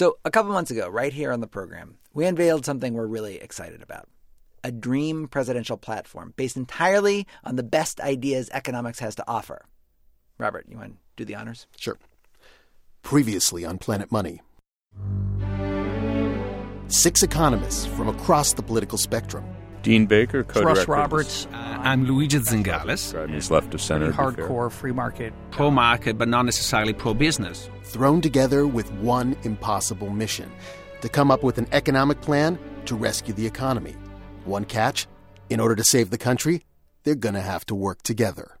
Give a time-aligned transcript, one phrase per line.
[0.00, 3.36] So, a couple months ago, right here on the program, we unveiled something we're really
[3.36, 4.08] excited about
[4.64, 9.66] a dream presidential platform based entirely on the best ideas economics has to offer.
[10.38, 11.66] Robert, you want to do the honors?
[11.76, 11.98] Sure.
[13.02, 14.40] Previously on Planet Money.
[16.88, 19.44] Six economists from across the political spectrum.
[19.82, 20.80] Dean Baker, co-director.
[20.80, 21.46] Russ Roberts.
[21.52, 23.28] Uh, I'm Luigi Zingales.
[23.28, 24.12] He's left of center.
[24.12, 25.34] Hardcore free market.
[25.50, 27.68] Pro market, but not necessarily pro business.
[27.90, 30.48] Thrown together with one impossible mission
[31.00, 33.96] to come up with an economic plan to rescue the economy.
[34.44, 35.08] One catch
[35.48, 36.62] in order to save the country,
[37.02, 38.58] they're going to have to work together.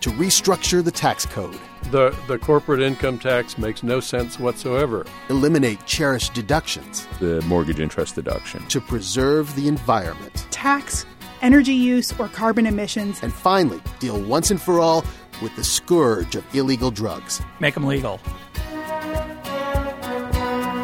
[0.00, 1.56] To restructure the tax code,
[1.92, 5.06] The, the corporate income tax makes no sense whatsoever.
[5.28, 8.66] eliminate cherished deductions, The mortgage interest deduction.
[8.66, 11.06] to preserve the environment, tax,
[11.40, 13.20] energy use, or carbon emissions.
[13.22, 15.04] and finally deal once and for all
[15.42, 17.42] with the scourge of illegal drugs.
[17.60, 18.18] Make them legal.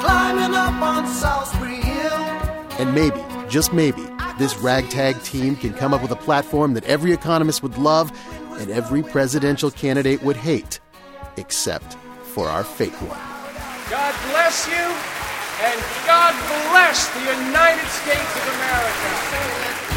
[0.01, 2.13] Climbing up on Solsbury Hill.
[2.79, 4.05] And maybe, just maybe,
[4.39, 8.13] this ragtag team can come up with a platform that every economist would love
[8.61, 10.81] and every presidential candidate would hate,
[11.37, 13.19] except for our fake one.
[13.91, 16.35] God bless you, and God
[16.71, 19.88] bless the United States of America.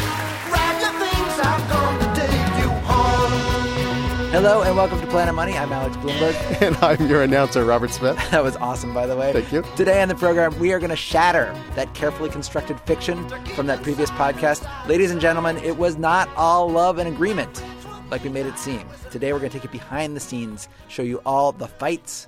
[4.32, 5.52] Hello and welcome to Planet Money.
[5.52, 6.34] I'm Alex Blumberg.
[6.62, 8.16] And I'm your announcer, Robert Smith.
[8.30, 9.30] That was awesome, by the way.
[9.30, 9.62] Thank you.
[9.76, 13.82] Today on the program, we are going to shatter that carefully constructed fiction from that
[13.82, 14.66] previous podcast.
[14.88, 17.62] Ladies and gentlemen, it was not all love and agreement
[18.10, 18.88] like we made it seem.
[19.10, 22.26] Today, we're going to take you behind the scenes, show you all the fights,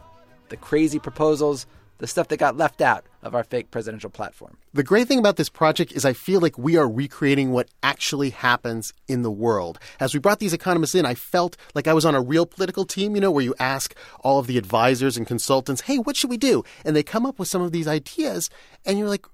[0.50, 1.64] the crazy proposals,
[2.04, 4.58] the stuff that got left out of our fake presidential platform.
[4.74, 8.28] The great thing about this project is I feel like we are recreating what actually
[8.28, 9.78] happens in the world.
[9.98, 12.84] As we brought these economists in, I felt like I was on a real political
[12.84, 16.28] team, you know, where you ask all of the advisors and consultants, hey, what should
[16.28, 16.62] we do?
[16.84, 18.50] And they come up with some of these ideas,
[18.84, 19.24] and you're like,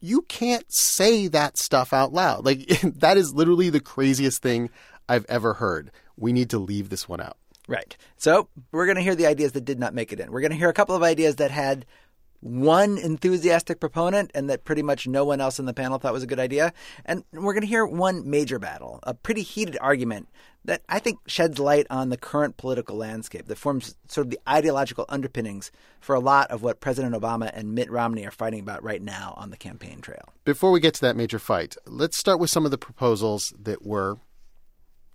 [0.00, 2.44] you can't say that stuff out loud.
[2.44, 4.68] Like, that is literally the craziest thing
[5.08, 5.90] I've ever heard.
[6.18, 7.38] We need to leave this one out.
[7.68, 7.96] Right.
[8.16, 10.32] So we're going to hear the ideas that did not make it in.
[10.32, 11.84] We're going to hear a couple of ideas that had
[12.40, 16.22] one enthusiastic proponent and that pretty much no one else in the panel thought was
[16.22, 16.72] a good idea.
[17.04, 20.28] And we're going to hear one major battle, a pretty heated argument
[20.64, 24.40] that I think sheds light on the current political landscape that forms sort of the
[24.48, 28.82] ideological underpinnings for a lot of what President Obama and Mitt Romney are fighting about
[28.82, 30.32] right now on the campaign trail.
[30.44, 33.84] Before we get to that major fight, let's start with some of the proposals that
[33.84, 34.18] were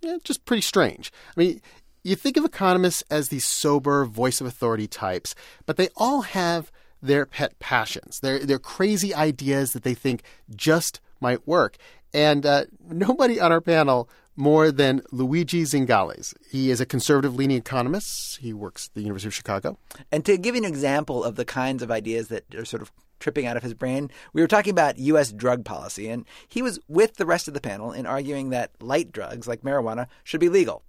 [0.02, 1.12] yeah, just pretty strange.
[1.36, 1.60] I mean,
[2.02, 5.34] you think of economists as these sober, voice of authority types,
[5.64, 6.70] but they all have
[7.04, 8.20] their pet passions.
[8.20, 10.22] They're, they're crazy ideas that they think
[10.54, 11.76] just might work.
[12.12, 16.34] And uh, nobody on our panel more than Luigi Zingales.
[16.50, 18.38] He is a conservative leaning economist.
[18.38, 19.78] He works at the University of Chicago.
[20.10, 22.90] And to give you an example of the kinds of ideas that are sort of
[23.20, 25.30] tripping out of his brain, we were talking about U.S.
[25.30, 29.12] drug policy, and he was with the rest of the panel in arguing that light
[29.12, 30.82] drugs like marijuana should be legal.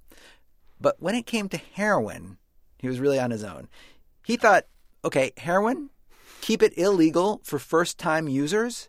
[0.82, 2.38] But when it came to heroin,
[2.80, 3.70] he was really on his own.
[4.26, 4.66] He thought,
[5.04, 5.92] okay, heroin,
[6.46, 8.88] keep it illegal for first time users,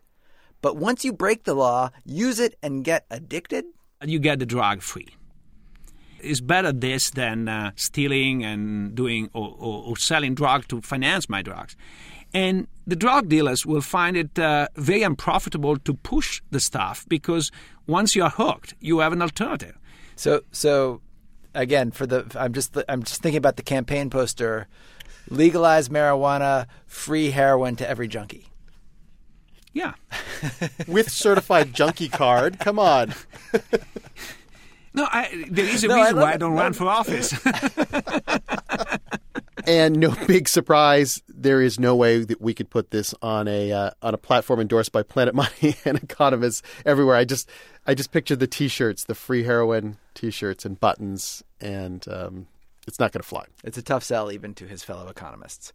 [0.61, 3.65] but once you break the law, use it and get addicted?
[4.05, 5.07] You get the drug free.
[6.19, 11.29] It's better this than uh, stealing and doing or, or, or selling drugs to finance
[11.29, 11.75] my drugs.
[12.31, 17.51] And the drug dealers will find it uh, very unprofitable to push the stuff because
[17.87, 19.79] once you are hooked, you have an alternative.
[20.15, 21.01] So, so
[21.55, 24.67] again, for the I'm just I'm just thinking about the campaign poster:
[25.29, 28.47] legalize marijuana, free heroin to every junkie.
[29.73, 29.93] Yeah.
[30.87, 32.59] With certified junkie card.
[32.59, 33.13] Come on.
[34.93, 37.31] No, I, there is a No, reason love why I don't No, run for office.
[39.67, 43.71] and no big surprise, there is no way that we could put this on a
[43.71, 47.15] uh, on a platform endorsed by Planet Money and economists everywhere.
[47.15, 47.47] I just
[47.85, 52.47] I just pictured the T-shirts, the free heroin T-shirts and buttons, and um,
[52.87, 53.45] it's not going to fly.
[53.63, 55.73] It's a tough sell even to his fellow economists.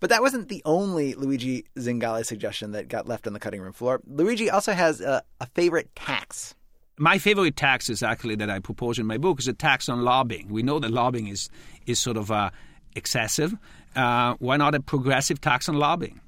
[0.00, 3.72] But that wasn't the only Luigi Zingales suggestion that got left on the cutting room
[3.72, 4.00] floor.
[4.06, 6.54] Luigi also has a, a favorite tax.
[6.96, 10.02] My favorite tax is actually that I propose in my book is a tax on
[10.02, 10.48] lobbying.
[10.48, 11.50] We know that lobbying is
[11.86, 12.50] is sort of uh,
[12.94, 13.54] excessive.
[13.96, 16.20] Uh, why not a progressive tax on lobbying?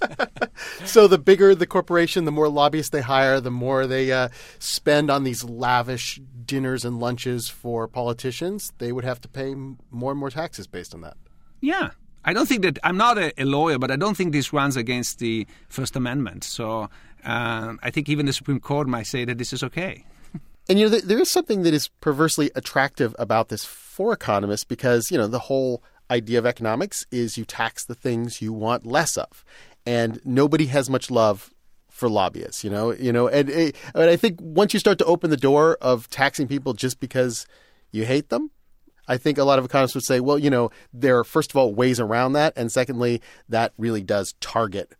[0.84, 4.28] So the bigger the corporation, the more lobbyists they hire, the more they uh,
[4.58, 8.72] spend on these lavish dinners and lunches for politicians.
[8.78, 11.16] They would have to pay more and more taxes based on that.
[11.60, 11.90] Yeah.
[12.24, 14.76] I don't think that I'm not a, a lawyer, but I don't think this runs
[14.76, 16.44] against the First Amendment.
[16.44, 16.88] So
[17.24, 20.04] uh, I think even the Supreme Court might say that this is okay.
[20.68, 24.64] And you know, there- there is something that is perversely attractive about this for economists
[24.64, 28.86] because you know the whole idea of economics is you tax the things you want
[28.86, 29.44] less of.
[29.86, 31.54] And nobody has much love
[31.88, 35.04] for lobbyists, you know, you know, and, eh, and I think once you start to
[35.04, 37.46] open the door of taxing people just because
[37.92, 38.50] you hate them,
[39.06, 41.56] I think a lot of economists would say, well, you know, there are first of
[41.56, 44.94] all ways around that, and secondly, that really does target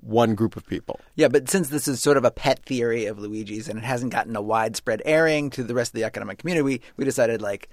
[0.00, 1.00] one group of people.
[1.14, 4.12] Yeah, but since this is sort of a pet theory of Luigi's and it hasn't
[4.12, 7.68] gotten a widespread airing to the rest of the economic community, we, we decided like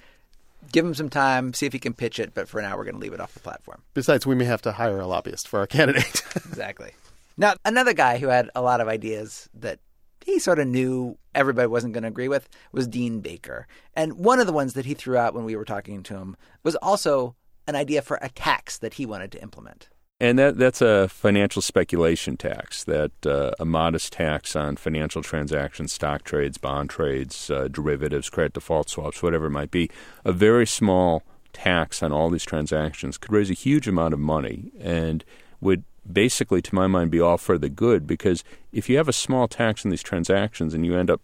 [0.72, 2.96] give him some time, see if he can pitch it, but for now we're going
[2.96, 3.82] to leave it off the platform.
[3.94, 6.24] Besides, we may have to hire a lobbyist for our candidate.
[6.36, 6.92] Exactly.
[7.38, 9.80] Now, another guy who had a lot of ideas that
[10.26, 13.68] he sort of knew everybody wasn't going to agree with was Dean Baker.
[13.96, 16.36] And one of the ones that he threw out when we were talking to him
[16.64, 17.36] was also
[17.68, 19.90] an idea for a tax that he wanted to implement.
[20.20, 25.94] And that that's a financial speculation tax, that uh, a modest tax on financial transactions,
[25.94, 29.92] stock trades, bond trades, uh, derivatives, credit default swaps, whatever it might be.
[30.26, 31.22] A very small
[31.54, 35.24] tax on all these transactions could raise a huge amount of money and
[35.62, 39.14] would basically, to my mind, be all for the good because if you have a
[39.14, 41.22] small tax on these transactions and you end up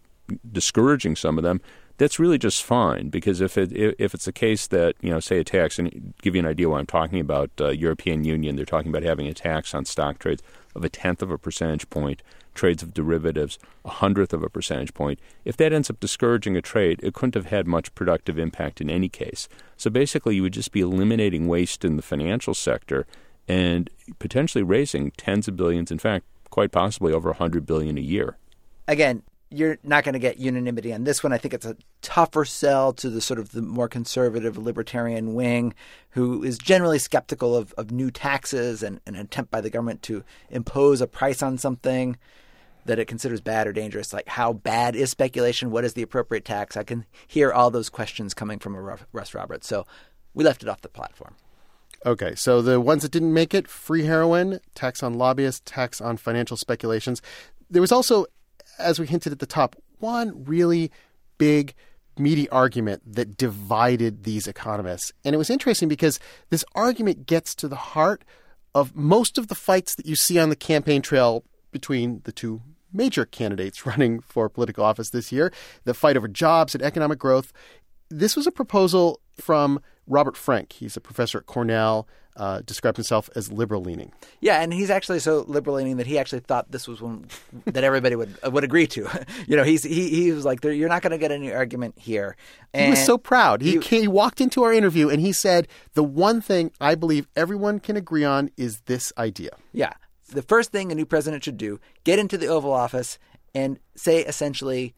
[0.52, 1.60] discouraging some of them,
[1.96, 5.38] that's really just fine because if it if it's a case that you know say
[5.38, 8.64] a tax and give you an idea what I'm talking about uh, European Union they're
[8.64, 10.42] talking about having a tax on stock trades
[10.74, 12.22] of a tenth of a percentage point
[12.54, 15.18] trades of derivatives a hundredth of a percentage point.
[15.44, 18.90] If that ends up discouraging a trade it couldn't have had much productive impact in
[18.90, 19.48] any case.
[19.76, 23.06] So basically you would just be eliminating waste in the financial sector
[23.46, 28.00] and potentially raising tens of billions in fact quite possibly over a hundred billion a
[28.00, 28.36] year.
[28.86, 29.22] Again,
[29.54, 31.32] you're not going to get unanimity on this one.
[31.32, 35.74] I think it's a tougher sell to the sort of the more conservative libertarian wing,
[36.10, 40.24] who is generally skeptical of, of new taxes and an attempt by the government to
[40.50, 42.16] impose a price on something
[42.84, 44.12] that it considers bad or dangerous.
[44.12, 45.70] Like, how bad is speculation?
[45.70, 46.76] What is the appropriate tax?
[46.76, 49.66] I can hear all those questions coming from a Russ Roberts.
[49.66, 49.86] So
[50.34, 51.36] we left it off the platform.
[52.06, 56.18] Okay, so the ones that didn't make it free heroin, tax on lobbyists, tax on
[56.18, 57.22] financial speculations.
[57.70, 58.26] There was also,
[58.78, 60.90] as we hinted at the top, one really
[61.38, 61.74] big,
[62.18, 65.12] meaty argument that divided these economists.
[65.24, 68.24] And it was interesting because this argument gets to the heart
[68.74, 72.62] of most of the fights that you see on the campaign trail between the two
[72.92, 75.52] major candidates running for political office this year
[75.84, 77.52] the fight over jobs and economic growth.
[78.10, 80.72] This was a proposal from Robert Frank.
[80.72, 82.06] He's a professor at Cornell,
[82.36, 84.12] uh, described himself as liberal leaning.
[84.40, 87.26] Yeah, and he's actually so liberal leaning that he actually thought this was one
[87.66, 89.08] that everybody would would agree to.
[89.46, 92.36] you know, he's he he was like, "You're not going to get any argument here."
[92.74, 93.62] He was so proud.
[93.62, 96.96] He, he- came, he walked into our interview and he said, The one thing I
[96.96, 99.50] believe everyone can agree on is this idea.
[99.72, 99.92] Yeah.
[100.28, 103.18] The first thing a new president should do, get into the Oval Office
[103.54, 104.94] and say essentially,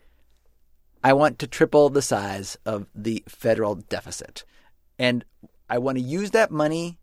[1.05, 4.45] I want to triple the size of the federal deficit.
[4.99, 5.25] And
[5.69, 6.99] I want to use that money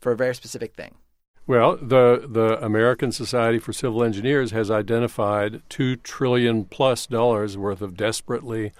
[0.00, 0.94] for a very specific thing.
[1.46, 7.82] Well, the the American Society for Civil Engineers has identified two trillion plus dollars worth
[7.82, 8.72] of desperately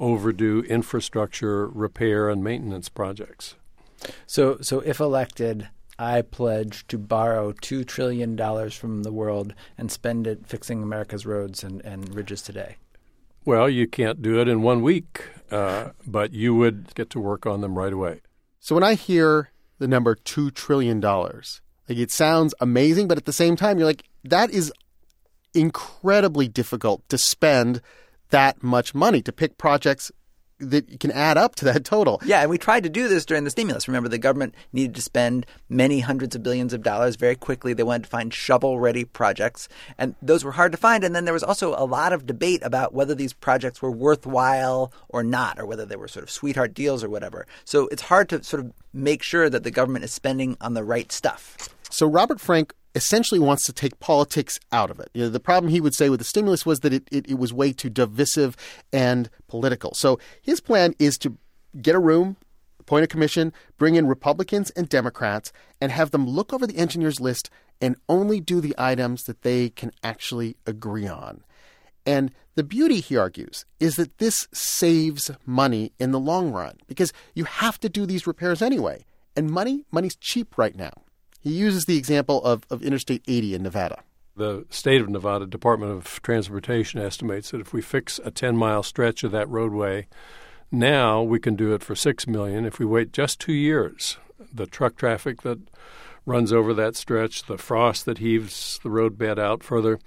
[0.00, 3.54] overdue infrastructure repair and maintenance projects.
[4.26, 5.68] So, so if elected,
[5.98, 11.24] I pledge to borrow two trillion dollars from the world and spend it fixing America's
[11.24, 12.76] roads and, and ridges today.
[13.46, 15.22] Well, you can't do it in one week,
[15.52, 18.20] uh, but you would get to work on them right away.
[18.58, 21.52] So when I hear the number $2 trillion, like
[21.88, 24.72] it sounds amazing, but at the same time, you're like, that is
[25.54, 27.80] incredibly difficult to spend
[28.30, 30.10] that much money to pick projects
[30.58, 32.20] that can add up to that total.
[32.24, 33.88] Yeah, and we tried to do this during the stimulus.
[33.88, 37.74] Remember, the government needed to spend many hundreds of billions of dollars very quickly.
[37.74, 41.04] They wanted to find shovel ready projects, and those were hard to find.
[41.04, 44.92] And then there was also a lot of debate about whether these projects were worthwhile
[45.08, 47.46] or not, or whether they were sort of sweetheart deals or whatever.
[47.64, 50.84] So it's hard to sort of make sure that the government is spending on the
[50.84, 51.56] right stuff.
[51.90, 55.10] So Robert Frank essentially wants to take politics out of it.
[55.12, 57.38] You know, the problem he would say with the stimulus was that it, it, it
[57.38, 58.56] was way too divisive
[58.90, 59.92] and political.
[59.94, 61.36] So his plan is to
[61.80, 62.36] get a room,
[62.80, 67.20] appoint a commission, bring in Republicans and Democrats, and have them look over the engineers
[67.20, 67.50] list
[67.82, 71.44] and only do the items that they can actually agree on.
[72.06, 77.12] And the beauty, he argues, is that this saves money in the long run because
[77.34, 79.04] you have to do these repairs anyway.
[79.36, 80.92] And money, money's cheap right now.
[81.46, 84.02] He uses the example of, of Interstate 80 in Nevada.
[84.34, 88.82] The state of Nevada Department of Transportation estimates that if we fix a 10 mile
[88.82, 90.08] stretch of that roadway
[90.72, 92.64] now, we can do it for 6 million.
[92.64, 94.18] If we wait just two years,
[94.52, 95.60] the truck traffic that
[96.26, 100.00] runs over that stretch, the frost that heaves the roadbed out further,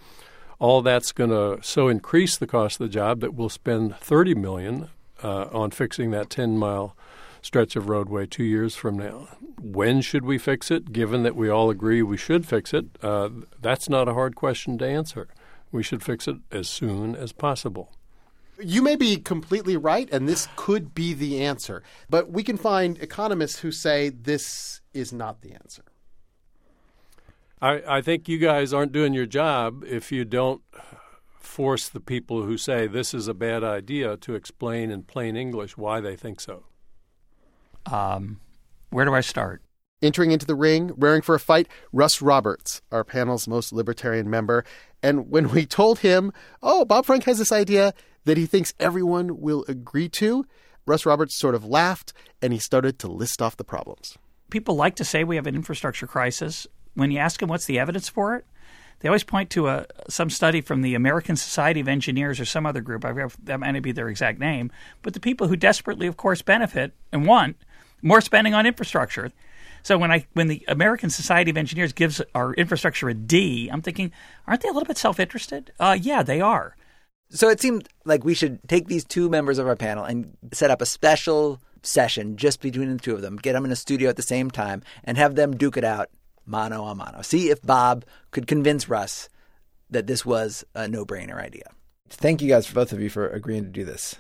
[0.59, 4.35] all that's going to so increase the cost of the job that we'll spend 30
[4.35, 4.89] million
[5.23, 6.97] uh, on fixing that 10 mile
[7.41, 9.27] stretch of roadway two years from now.
[9.61, 10.91] When should we fix it?
[10.91, 13.29] Given that we all agree we should fix it, uh,
[13.61, 15.27] that's not a hard question to answer.
[15.71, 17.91] We should fix it as soon as possible.
[18.61, 21.81] You may be completely right, and this could be the answer.
[22.09, 25.83] But we can find economists who say this is not the answer.
[27.61, 30.61] I, I think you guys aren't doing your job if you don't
[31.39, 35.77] force the people who say this is a bad idea to explain in plain English
[35.77, 36.63] why they think so.
[37.85, 38.39] Um,
[38.89, 39.61] where do I start?
[40.01, 44.63] Entering into the ring, raring for a fight, Russ Roberts, our panel's most libertarian member.
[45.03, 46.31] And when we told him,
[46.63, 47.93] oh, Bob Frank has this idea
[48.25, 50.45] that he thinks everyone will agree to,
[50.85, 54.17] Russ Roberts sort of laughed and he started to list off the problems.
[54.49, 56.65] People like to say we have an infrastructure crisis.
[56.95, 58.45] When you ask them what's the evidence for it,
[58.99, 62.65] they always point to a some study from the American Society of Engineers or some
[62.65, 63.05] other group.
[63.05, 64.71] I that might be their exact name,
[65.01, 67.55] but the people who desperately, of course, benefit and want
[68.01, 69.31] more spending on infrastructure.
[69.83, 73.81] So when I when the American Society of Engineers gives our infrastructure a D, I'm
[73.81, 74.11] thinking,
[74.45, 75.71] aren't they a little bit self interested?
[75.79, 76.75] Uh, yeah, they are.
[77.31, 80.71] So it seemed like we should take these two members of our panel and set
[80.71, 84.09] up a special session just between the two of them, get them in a studio
[84.09, 86.09] at the same time, and have them duke it out
[86.45, 87.21] mano a mano.
[87.21, 89.29] See if Bob could convince Russ
[89.89, 91.71] that this was a no brainer idea.
[92.09, 94.15] Thank you guys, for both of you, for agreeing to do this.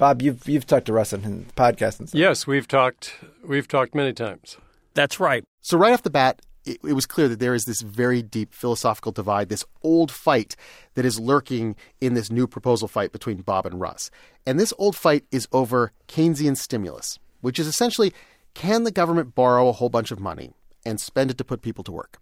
[0.00, 2.18] Bob, you've you've talked to Russ on his podcast and stuff.
[2.18, 3.14] Yes, we've talked
[3.44, 4.56] we've talked many times.
[4.94, 5.44] That's right.
[5.60, 8.54] So, right off the bat, it, it was clear that there is this very deep
[8.54, 10.56] philosophical divide, this old fight
[10.94, 14.10] that is lurking in this new proposal fight between Bob and Russ.
[14.46, 18.14] And this old fight is over Keynesian stimulus, which is essentially
[18.54, 20.52] can the government borrow a whole bunch of money
[20.82, 22.20] and spend it to put people to work?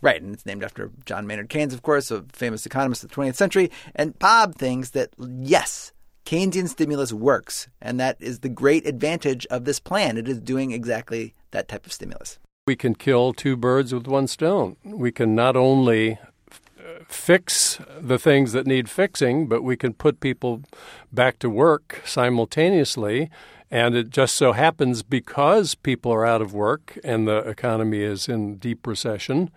[0.00, 3.16] Right, and it's named after John Maynard Keynes, of course, a famous economist of the
[3.16, 3.70] 20th century.
[3.94, 5.92] And Bob thinks that, yes,
[6.30, 10.16] Keynesian stimulus works, and that is the great advantage of this plan.
[10.16, 12.38] It is doing exactly that type of stimulus.
[12.68, 14.76] We can kill two birds with one stone.
[14.84, 20.20] We can not only uh, fix the things that need fixing, but we can put
[20.20, 20.62] people
[21.10, 23.28] back to work simultaneously.
[23.68, 28.28] And it just so happens because people are out of work and the economy is
[28.28, 29.50] in deep recession,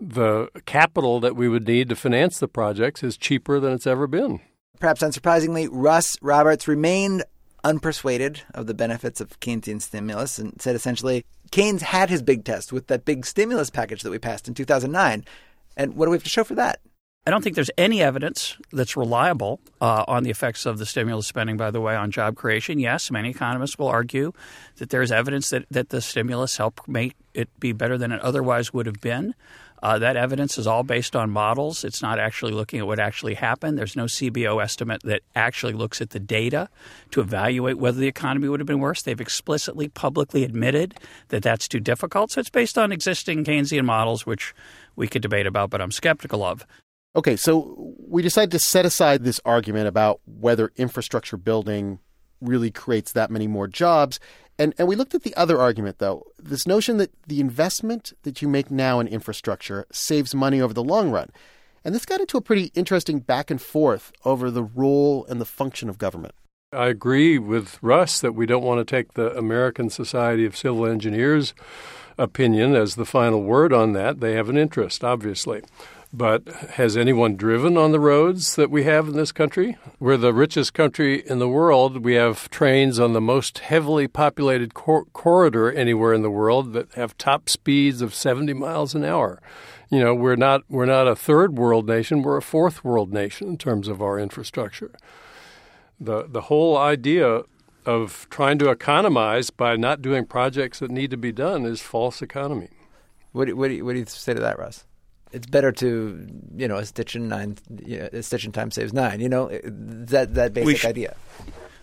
[0.00, 4.06] the capital that we would need to finance the projects is cheaper than it's ever
[4.06, 4.38] been.
[4.80, 7.24] Perhaps unsurprisingly, Russ Roberts remained
[7.64, 12.72] unpersuaded of the benefits of Keynesian stimulus and said essentially Keynes had his big test
[12.72, 15.24] with that big stimulus package that we passed in 2009.
[15.76, 16.80] And what do we have to show for that?
[17.24, 21.28] I don't think there's any evidence that's reliable uh, on the effects of the stimulus
[21.28, 22.80] spending, by the way, on job creation.
[22.80, 24.32] Yes, many economists will argue
[24.78, 28.72] that there's evidence that, that the stimulus helped make it be better than it otherwise
[28.72, 29.36] would have been.
[29.82, 31.82] Uh, that evidence is all based on models.
[31.82, 33.76] It's not actually looking at what actually happened.
[33.76, 36.68] There's no CBO estimate that actually looks at the data
[37.10, 39.02] to evaluate whether the economy would have been worse.
[39.02, 40.94] They've explicitly publicly admitted
[41.28, 42.30] that that's too difficult.
[42.30, 44.54] So it's based on existing Keynesian models, which
[44.94, 46.64] we could debate about, but I'm skeptical of.
[47.16, 51.98] Okay, so we decided to set aside this argument about whether infrastructure building
[52.42, 54.20] really creates that many more jobs.
[54.58, 58.42] And, and we looked at the other argument, though this notion that the investment that
[58.42, 61.30] you make now in infrastructure saves money over the long run.
[61.84, 65.46] And this got into a pretty interesting back and forth over the role and the
[65.46, 66.34] function of government.
[66.72, 70.86] I agree with Russ that we don't want to take the American Society of Civil
[70.86, 71.54] Engineers
[72.16, 74.20] opinion as the final word on that.
[74.20, 75.62] They have an interest, obviously.
[76.14, 79.78] But has anyone driven on the roads that we have in this country?
[79.98, 82.04] We're the richest country in the world.
[82.04, 86.92] We have trains on the most heavily populated cor- corridor anywhere in the world that
[86.94, 89.40] have top speeds of 70 miles an hour.
[89.90, 93.48] You know, we're not we're not a third world nation, we're a fourth world nation
[93.48, 94.90] in terms of our infrastructure.
[95.98, 97.42] The the whole idea
[97.86, 102.20] of trying to economize by not doing projects that need to be done is false
[102.20, 102.68] economy.
[103.32, 104.84] What what do, what do you say to that, Russ?
[105.32, 108.70] It's better to, you know, a stitch in nine, you know, a stitch in time
[108.70, 109.20] saves nine.
[109.20, 111.16] You know, that that basic sh- idea.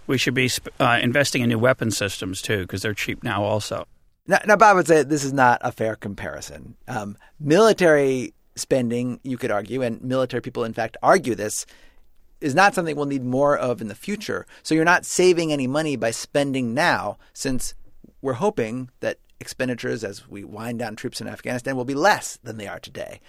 [0.08, 3.86] We should be uh, investing in new weapon systems too, because they're cheap now also.
[4.28, 6.76] Now, now, Bob would say this is not a fair comparison.
[6.88, 11.66] Um, military spending, you could argue, and military people, in fact, argue this,
[12.42, 14.46] is not something we'll need more of in the future.
[14.64, 17.74] So you're not saving any money by spending now, since
[18.22, 22.58] we're hoping that expenditures as we wind down troops in Afghanistan will be less than
[22.58, 23.20] they are today.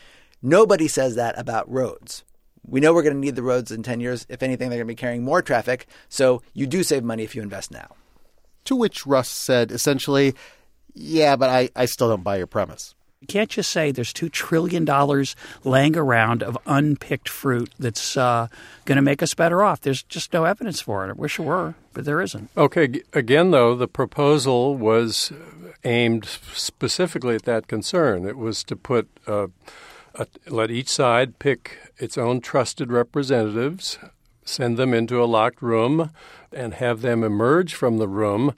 [0.42, 2.24] Nobody says that about roads.
[2.66, 4.26] We know we're going to need the roads in 10 years.
[4.28, 5.86] If anything, they're going to be carrying more traffic.
[6.08, 7.94] So you do save money if you invest now.
[8.64, 10.34] To which Russ said essentially,
[10.94, 12.94] yeah, but I, I still don't buy your premise.
[13.20, 14.86] You can't just say there's $2 trillion
[15.62, 18.48] laying around of unpicked fruit that's uh,
[18.86, 19.82] going to make us better off.
[19.82, 21.10] There's just no evidence for it.
[21.10, 22.48] I wish there were, but there isn't.
[22.56, 25.32] Okay, again, though, the proposal was
[25.84, 28.26] aimed specifically at that concern.
[28.26, 29.48] It was to put, uh,
[30.14, 33.98] a, let each side pick its own trusted representatives,
[34.46, 36.10] send them into a locked room,
[36.54, 38.54] and have them emerge from the room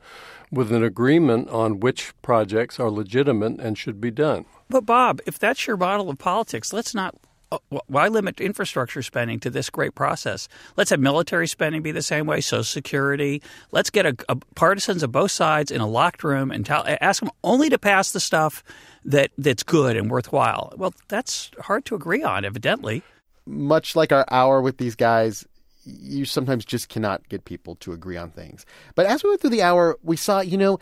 [0.52, 4.44] with an agreement on which projects are legitimate and should be done.
[4.68, 7.16] But Bob, if that's your model of politics, let's not.
[7.50, 10.48] uh, Why limit infrastructure spending to this great process?
[10.76, 13.42] Let's have military spending be the same way, Social Security.
[13.72, 17.20] Let's get a, a partisans of both sides in a locked room and tell, ask
[17.20, 18.62] them only to pass the stuff
[19.04, 20.72] that that's good and worthwhile.
[20.76, 23.02] Well, that's hard to agree on, evidently.
[23.46, 25.46] much like our hour with these guys,
[25.84, 28.64] you sometimes just cannot get people to agree on things.
[28.94, 30.78] But as we went through the hour, we saw, you know,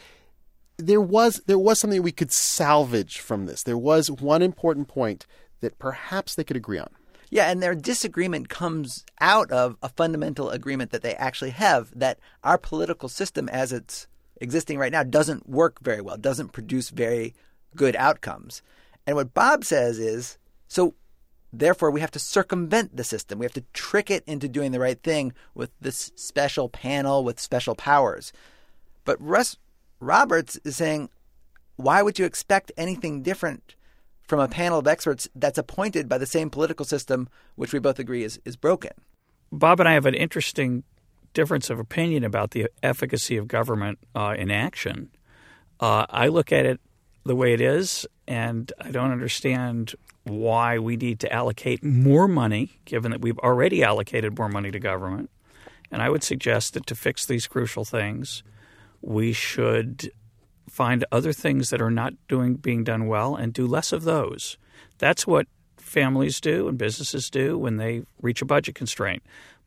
[0.77, 3.63] there was there was something we could salvage from this.
[3.63, 5.27] There was one important point
[5.61, 6.89] that perhaps they could agree on.
[7.31, 12.19] Yeah, and their disagreement comes out of a fundamental agreement that they actually have that
[12.43, 14.09] our political system as it's
[14.41, 17.35] existing right now doesn't work very well, doesn't produce very
[17.77, 18.63] good outcomes.
[19.07, 20.95] And what Bob says is so
[21.53, 23.39] therefore we have to circumvent the system.
[23.39, 27.41] We have to trick it into doing the right thing with this special panel with
[27.41, 28.33] special powers.
[29.05, 29.57] But Russ
[30.01, 31.11] Roberts is saying
[31.77, 33.75] why would you expect anything different
[34.23, 37.99] from a panel of experts that's appointed by the same political system, which we both
[37.99, 38.93] agree is, is broken?
[39.51, 40.85] Bob and I have an interesting
[41.35, 45.11] difference of opinion about the efficacy of government uh, in action.
[45.81, 46.81] Uh, I look at it
[47.31, 49.95] the way it is, and I don't understand
[50.25, 54.81] why we need to allocate more money, given that we've already allocated more money to
[54.81, 55.31] government.
[55.93, 58.43] And I would suggest that to fix these crucial things,
[59.01, 60.11] we should
[60.69, 64.59] find other things that are not doing being done well and do less of those.
[64.99, 65.47] That's what
[65.77, 69.23] families do and businesses do when they reach a budget constraint.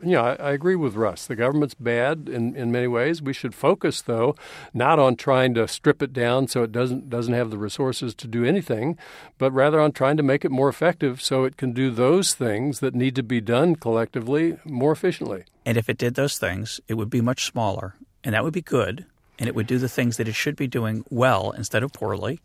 [0.06, 1.26] Yeah, I, I agree with Russ.
[1.26, 3.22] The government's bad in, in many ways.
[3.22, 4.36] We should focus, though,
[4.74, 8.28] not on trying to strip it down so it doesn't doesn't have the resources to
[8.28, 8.98] do anything,
[9.38, 12.80] but rather on trying to make it more effective so it can do those things
[12.80, 15.46] that need to be done collectively more efficiently.
[15.66, 18.62] And if it did those things, it would be much smaller, and that would be
[18.62, 19.06] good,
[19.40, 22.40] and it would do the things that it should be doing well instead of poorly.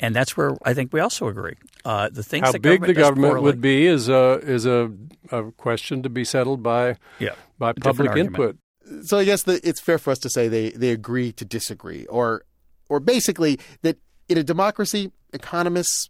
[0.00, 1.54] And that's where I think we also agree.
[1.84, 4.66] Uh, the things How that big government the government poorly- would be is a is
[4.66, 4.90] a,
[5.30, 8.58] a question to be settled by Yeah, by public input.
[9.04, 12.06] So I guess the, it's fair for us to say they, they agree to disagree,
[12.06, 12.44] or
[12.88, 16.08] or basically that in a democracy, economists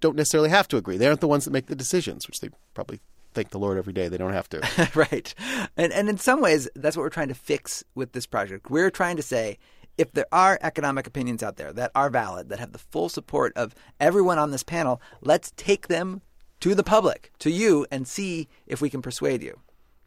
[0.00, 0.96] don't necessarily have to agree.
[0.96, 3.00] They aren't the ones that make the decisions, which they probably
[3.34, 4.90] thank the Lord every day they don't have to.
[4.94, 5.34] right.
[5.76, 8.70] And and in some ways that's what we're trying to fix with this project.
[8.70, 9.58] We're trying to say
[9.98, 13.52] if there are economic opinions out there that are valid, that have the full support
[13.56, 16.22] of everyone on this panel, let's take them
[16.60, 19.60] to the public, to you and see if we can persuade you.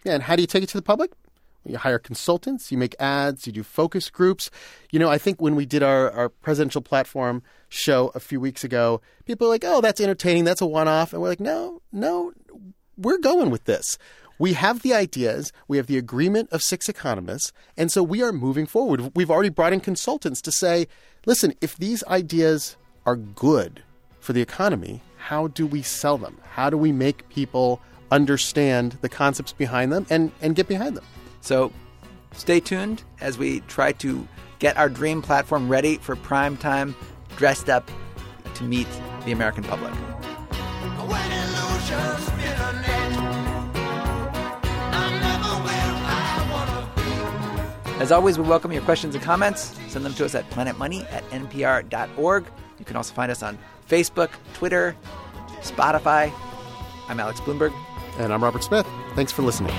[0.04, 1.12] Yeah, and how do you take it to the public?
[1.66, 4.50] You hire consultants, you make ads, you do focus groups.
[4.92, 8.64] You know, I think when we did our, our presidential platform show a few weeks
[8.64, 11.14] ago, people were like, oh, that's entertaining, that's a one off.
[11.14, 12.32] And we're like, no, no,
[12.98, 13.98] we're going with this.
[14.40, 18.32] We have the ideas, we have the agreement of six economists, and so we are
[18.32, 19.12] moving forward.
[19.14, 20.88] We've already brought in consultants to say,
[21.26, 23.84] listen, if these ideas are good
[24.22, 26.38] for the economy, how do we sell them?
[26.52, 31.06] How do we make people understand the concepts behind them and, and get behind them?
[31.42, 31.74] So
[32.32, 34.26] stay tuned as we try to
[34.60, 36.96] get our dream platform ready for prime time,
[37.36, 37.92] dressed up
[38.54, 38.88] to meet
[39.26, 39.94] the American public.
[48.00, 49.78] As always, we welcome your questions and comments.
[49.90, 52.46] Send them to us at planetmoney at npr.org.
[52.78, 53.58] You can also find us on
[53.90, 54.96] Facebook, Twitter,
[55.60, 56.32] Spotify.
[57.10, 57.74] I'm Alex Blumberg.
[58.18, 58.88] And I'm Robert Smith.
[59.16, 59.76] Thanks for listening.